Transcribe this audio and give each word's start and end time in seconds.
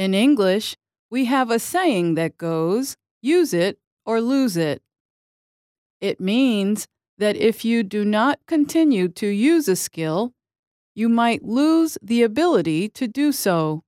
In 0.00 0.14
English, 0.14 0.78
we 1.10 1.26
have 1.26 1.50
a 1.50 1.58
saying 1.58 2.14
that 2.14 2.38
goes, 2.38 2.96
use 3.20 3.52
it 3.52 3.78
or 4.06 4.22
lose 4.22 4.56
it. 4.56 4.80
It 6.00 6.18
means 6.18 6.86
that 7.18 7.36
if 7.36 7.66
you 7.66 7.82
do 7.82 8.02
not 8.02 8.38
continue 8.46 9.08
to 9.08 9.26
use 9.26 9.68
a 9.68 9.76
skill, 9.76 10.32
you 10.94 11.10
might 11.10 11.44
lose 11.44 11.98
the 12.00 12.22
ability 12.22 12.88
to 12.88 13.06
do 13.06 13.30
so. 13.30 13.84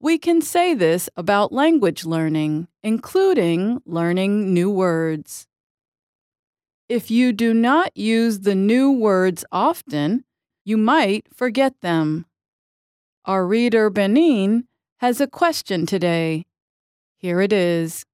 We 0.00 0.16
can 0.16 0.40
say 0.40 0.72
this 0.72 1.10
about 1.14 1.52
language 1.52 2.06
learning, 2.06 2.68
including 2.82 3.82
learning 3.84 4.54
new 4.54 4.70
words. 4.70 5.46
If 6.88 7.10
you 7.10 7.34
do 7.34 7.52
not 7.52 7.94
use 7.94 8.40
the 8.40 8.54
new 8.54 8.90
words 8.90 9.44
often, 9.52 10.24
you 10.64 10.78
might 10.78 11.26
forget 11.36 11.82
them. 11.82 12.24
Our 13.26 13.46
reader 13.46 13.90
Benin 13.90 14.64
has 15.00 15.18
a 15.18 15.26
question 15.26 15.86
today. 15.86 16.44
Here 17.16 17.40
it 17.40 17.54
is. 17.54 18.04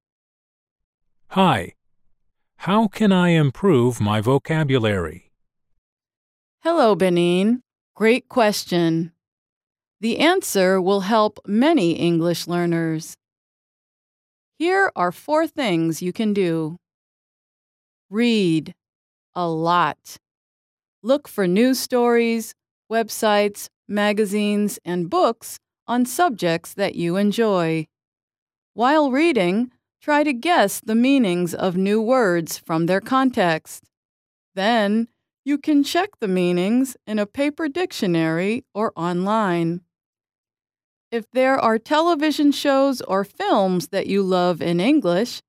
Hi. 1.31 1.75
How 2.59 2.87
can 2.87 3.11
I 3.11 3.31
improve 3.31 4.01
my 4.01 4.21
vocabulary? 4.21 5.33
Hello, 6.63 6.95
Benin. 6.95 7.63
Great 7.97 8.29
question. 8.29 9.11
The 10.01 10.21
answer 10.21 10.81
will 10.81 11.01
help 11.01 11.41
many 11.45 11.95
English 11.95 12.47
learners. 12.47 13.17
Here 14.57 14.93
are 14.95 15.11
four 15.11 15.49
things 15.49 16.01
you 16.01 16.13
can 16.13 16.33
do 16.33 16.77
read 18.09 18.73
a 19.35 19.49
lot. 19.49 20.19
Look 21.03 21.27
for 21.27 21.49
news 21.49 21.81
stories, 21.81 22.55
websites, 22.89 23.67
magazines, 23.89 24.79
and 24.85 25.11
books 25.11 25.59
on 25.89 26.07
subjects 26.07 26.75
that 26.75 26.95
you 26.95 27.17
enjoy. 27.17 27.87
While 28.75 29.11
reading, 29.11 29.71
try 30.01 30.23
to 30.23 30.33
guess 30.33 30.81
the 30.81 30.95
meanings 30.95 31.55
of 31.55 31.77
new 31.77 32.01
words 32.01 32.59
from 32.59 32.87
their 32.87 33.01
context. 33.01 33.85
Then, 34.55 35.09
you 35.45 35.59
can 35.59 35.85
check 35.85 36.19
the 36.19 36.29
meanings 36.29 36.97
in 37.07 37.19
a 37.19 37.27
paper 37.27 37.69
dictionary 37.69 38.65
or 38.75 38.93
online. 38.97 39.83
If 41.13 41.31
there 41.33 41.57
are 41.57 41.79
television 41.79 42.51
shows 42.51 43.01
or 43.01 43.23
films 43.23 43.89
that 43.89 44.09
you 44.09 44.23
love 44.23 44.61
in 44.61 44.81
English, 44.81 45.41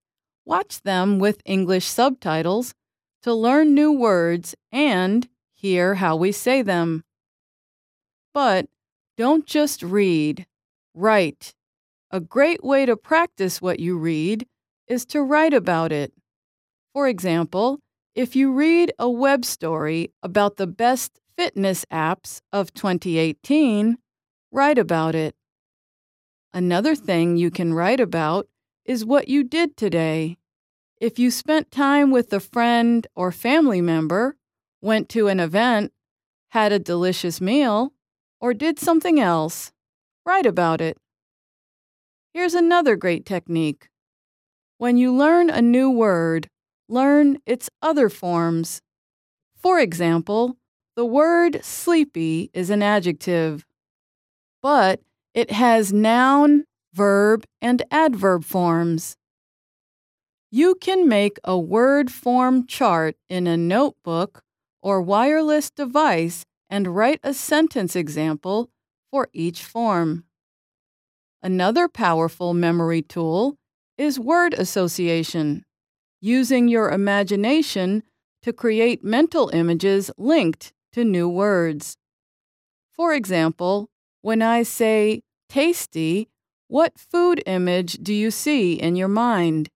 watch 0.45 0.81
them 0.81 1.17
with 1.17 1.41
English 1.45 1.85
subtitles 1.85 2.75
to 3.23 3.33
learn 3.33 3.73
new 3.73 3.91
words 3.91 4.55
and 4.71 5.27
hear 5.53 5.95
how 5.95 6.15
we 6.15 6.31
say 6.31 6.61
them. 6.61 7.03
But 8.33 8.67
don't 9.17 9.47
just 9.47 9.81
read, 9.81 10.45
write. 10.93 11.55
A 12.11 12.19
great 12.19 12.63
way 12.63 12.85
to 12.85 12.95
practice 12.95 13.61
what 13.61 13.79
you 13.79 13.97
read 13.97 14.47
is 14.87 15.05
to 15.07 15.21
write 15.21 15.53
about 15.53 15.91
it. 15.91 16.13
For 16.93 17.07
example, 17.07 17.79
if 18.15 18.35
you 18.35 18.53
read 18.53 18.93
a 18.97 19.09
web 19.09 19.43
story 19.43 20.11
about 20.23 20.57
the 20.57 20.67
best 20.67 21.19
fitness 21.35 21.83
apps 21.91 22.41
of 22.53 22.73
2018, 22.73 23.97
write 24.51 24.77
about 24.77 25.15
it. 25.15 25.35
Another 26.53 26.95
thing 26.95 27.37
you 27.37 27.51
can 27.51 27.73
write 27.73 27.99
about 27.99 28.47
is 28.85 29.05
what 29.05 29.27
you 29.27 29.43
did 29.43 29.75
today. 29.75 30.37
If 30.99 31.19
you 31.19 31.29
spent 31.29 31.69
time 31.69 32.09
with 32.09 32.31
a 32.33 32.39
friend 32.39 33.05
or 33.15 33.31
family 33.31 33.81
member, 33.81 34.35
went 34.81 35.09
to 35.09 35.27
an 35.27 35.39
event, 35.39 35.91
had 36.49 36.71
a 36.71 36.79
delicious 36.79 37.41
meal, 37.41 37.93
or 38.39 38.53
did 38.53 38.79
something 38.79 39.19
else, 39.19 39.71
write 40.25 40.45
about 40.45 40.81
it. 40.81 40.97
Here's 42.33 42.53
another 42.53 42.95
great 42.95 43.25
technique. 43.25 43.89
When 44.77 44.97
you 44.97 45.15
learn 45.15 45.49
a 45.49 45.61
new 45.61 45.89
word, 45.89 46.49
learn 46.87 47.39
its 47.45 47.69
other 47.81 48.09
forms. 48.09 48.81
For 49.55 49.79
example, 49.79 50.57
the 50.95 51.05
word 51.05 51.63
sleepy 51.63 52.49
is 52.53 52.69
an 52.69 52.83
adjective, 52.83 53.65
but 54.61 55.01
it 55.33 55.51
has 55.51 55.91
noun, 55.93 56.65
verb, 56.93 57.43
and 57.61 57.83
adverb 57.91 58.43
forms. 58.43 59.15
You 60.49 60.75
can 60.75 61.07
make 61.07 61.37
a 61.43 61.57
word 61.57 62.11
form 62.11 62.65
chart 62.67 63.15
in 63.29 63.47
a 63.47 63.57
notebook 63.57 64.43
or 64.81 65.01
wireless 65.01 65.69
device 65.69 66.45
and 66.69 66.95
write 66.95 67.19
a 67.23 67.33
sentence 67.33 67.95
example 67.95 68.69
for 69.09 69.29
each 69.33 69.63
form. 69.63 70.25
Another 71.41 71.87
powerful 71.87 72.53
memory 72.53 73.01
tool 73.01 73.57
is 73.97 74.19
word 74.19 74.53
association, 74.53 75.63
using 76.19 76.67
your 76.67 76.91
imagination 76.91 78.03
to 78.41 78.53
create 78.53 79.03
mental 79.03 79.49
images 79.49 80.11
linked 80.17 80.73
to 80.93 81.03
new 81.03 81.29
words. 81.29 81.97
For 82.91 83.13
example, 83.13 83.89
when 84.21 84.41
I 84.41 84.63
say 84.63 85.21
tasty, 85.47 86.29
what 86.67 86.97
food 86.97 87.41
image 87.45 87.93
do 88.03 88.13
you 88.13 88.31
see 88.31 88.73
in 88.73 88.95
your 88.95 89.07
mind? 89.07 89.69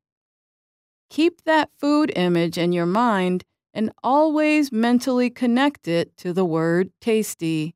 Keep 1.10 1.44
that 1.44 1.70
food 1.78 2.12
image 2.16 2.58
in 2.58 2.72
your 2.72 2.86
mind 2.86 3.44
and 3.74 3.92
always 4.04 4.72
mentally 4.72 5.30
connect 5.30 5.88
it 5.88 6.16
to 6.18 6.34
the 6.34 6.46
word 6.46 6.92
tasty. 7.00 7.76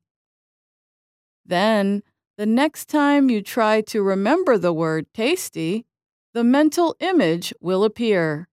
Then, 1.44 2.02
the 2.36 2.46
next 2.46 2.86
time 2.90 3.30
you 3.30 3.40
try 3.40 3.80
to 3.82 4.02
remember 4.02 4.58
the 4.58 4.72
word 4.72 5.06
tasty, 5.14 5.86
the 6.34 6.44
mental 6.44 6.96
image 7.00 7.54
will 7.60 7.84
appear. 7.84 8.48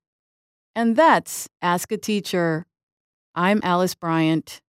And 0.75 0.95
that's 0.95 1.49
Ask 1.61 1.91
a 1.91 1.97
Teacher. 1.97 2.65
I'm 3.35 3.59
Alice 3.63 3.95
Bryant. 3.95 4.61